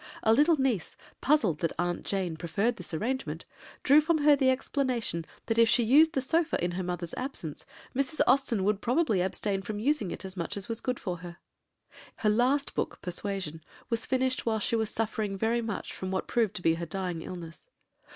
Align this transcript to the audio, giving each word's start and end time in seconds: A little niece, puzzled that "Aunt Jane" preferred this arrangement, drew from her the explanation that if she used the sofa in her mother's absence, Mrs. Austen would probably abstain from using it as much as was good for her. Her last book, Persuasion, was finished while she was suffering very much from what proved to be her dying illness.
A 0.23 0.33
little 0.33 0.59
niece, 0.59 0.95
puzzled 1.21 1.59
that 1.59 1.73
"Aunt 1.77 2.03
Jane" 2.05 2.35
preferred 2.35 2.77
this 2.77 2.91
arrangement, 2.91 3.45
drew 3.83 4.01
from 4.01 4.17
her 4.23 4.35
the 4.35 4.49
explanation 4.49 5.25
that 5.45 5.59
if 5.59 5.69
she 5.69 5.83
used 5.83 6.13
the 6.15 6.21
sofa 6.21 6.57
in 6.59 6.71
her 6.71 6.81
mother's 6.81 7.13
absence, 7.13 7.67
Mrs. 7.95 8.19
Austen 8.25 8.63
would 8.63 8.81
probably 8.81 9.21
abstain 9.21 9.61
from 9.61 9.77
using 9.77 10.09
it 10.09 10.25
as 10.25 10.35
much 10.35 10.57
as 10.57 10.67
was 10.67 10.81
good 10.81 10.99
for 10.99 11.17
her. 11.17 11.37
Her 12.15 12.31
last 12.31 12.73
book, 12.73 12.99
Persuasion, 13.03 13.63
was 13.91 14.07
finished 14.07 14.43
while 14.43 14.57
she 14.57 14.75
was 14.75 14.89
suffering 14.89 15.37
very 15.37 15.61
much 15.61 15.93
from 15.93 16.09
what 16.09 16.25
proved 16.27 16.55
to 16.55 16.61
be 16.63 16.73
her 16.73 16.87
dying 16.87 17.21
illness. 17.21 17.69